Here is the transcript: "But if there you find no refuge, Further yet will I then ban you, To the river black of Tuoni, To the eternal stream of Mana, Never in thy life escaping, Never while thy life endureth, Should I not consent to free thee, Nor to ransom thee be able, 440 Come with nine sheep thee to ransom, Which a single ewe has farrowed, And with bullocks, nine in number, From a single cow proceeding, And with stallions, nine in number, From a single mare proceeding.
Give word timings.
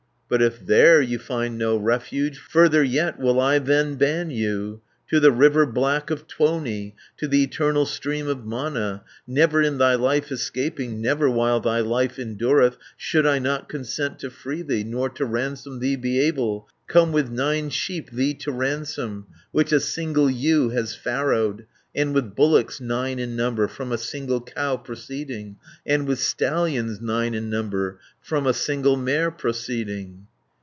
"But 0.33 0.41
if 0.41 0.65
there 0.65 1.01
you 1.01 1.19
find 1.19 1.57
no 1.57 1.75
refuge, 1.75 2.37
Further 2.39 2.81
yet 2.81 3.19
will 3.19 3.37
I 3.41 3.59
then 3.59 3.95
ban 3.95 4.29
you, 4.29 4.79
To 5.09 5.19
the 5.19 5.29
river 5.29 5.65
black 5.65 6.09
of 6.09 6.25
Tuoni, 6.25 6.95
To 7.17 7.27
the 7.27 7.43
eternal 7.43 7.85
stream 7.85 8.29
of 8.29 8.45
Mana, 8.45 9.03
Never 9.27 9.61
in 9.61 9.77
thy 9.77 9.95
life 9.95 10.31
escaping, 10.31 11.01
Never 11.01 11.29
while 11.29 11.59
thy 11.59 11.81
life 11.81 12.17
endureth, 12.17 12.77
Should 12.95 13.25
I 13.27 13.39
not 13.39 13.67
consent 13.67 14.19
to 14.19 14.29
free 14.29 14.61
thee, 14.61 14.85
Nor 14.85 15.09
to 15.09 15.25
ransom 15.25 15.79
thee 15.79 15.97
be 15.97 16.21
able, 16.21 16.69
440 16.87 16.93
Come 16.93 17.11
with 17.11 17.29
nine 17.29 17.69
sheep 17.69 18.09
thee 18.09 18.33
to 18.35 18.53
ransom, 18.53 19.27
Which 19.51 19.73
a 19.73 19.81
single 19.81 20.29
ewe 20.29 20.69
has 20.69 20.95
farrowed, 20.95 21.65
And 21.93 22.13
with 22.13 22.35
bullocks, 22.37 22.79
nine 22.79 23.19
in 23.19 23.35
number, 23.35 23.67
From 23.67 23.91
a 23.91 23.97
single 23.97 24.39
cow 24.39 24.77
proceeding, 24.77 25.57
And 25.85 26.07
with 26.07 26.19
stallions, 26.19 27.01
nine 27.01 27.33
in 27.33 27.49
number, 27.49 27.99
From 28.21 28.47
a 28.47 28.53
single 28.53 28.95
mare 28.95 29.29
proceeding. 29.31 30.27